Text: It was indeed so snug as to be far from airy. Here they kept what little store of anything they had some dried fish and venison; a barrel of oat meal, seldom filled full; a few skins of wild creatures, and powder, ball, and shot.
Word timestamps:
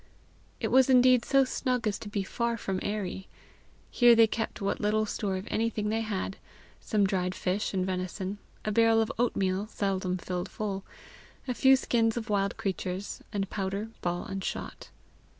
It 0.59 0.69
was 0.69 0.89
indeed 0.89 1.23
so 1.25 1.45
snug 1.45 1.85
as 1.85 1.99
to 1.99 2.09
be 2.09 2.23
far 2.23 2.57
from 2.57 2.79
airy. 2.81 3.27
Here 3.91 4.15
they 4.15 4.25
kept 4.25 4.59
what 4.59 4.79
little 4.81 5.05
store 5.05 5.37
of 5.37 5.47
anything 5.51 5.89
they 5.89 6.01
had 6.01 6.37
some 6.79 7.05
dried 7.05 7.35
fish 7.35 7.71
and 7.71 7.85
venison; 7.85 8.39
a 8.65 8.71
barrel 8.71 8.99
of 8.99 9.11
oat 9.19 9.35
meal, 9.35 9.67
seldom 9.67 10.17
filled 10.17 10.49
full; 10.49 10.83
a 11.47 11.53
few 11.53 11.75
skins 11.75 12.17
of 12.17 12.31
wild 12.31 12.57
creatures, 12.57 13.21
and 13.31 13.47
powder, 13.51 13.89
ball, 14.01 14.25
and 14.25 14.43
shot. 14.43 14.89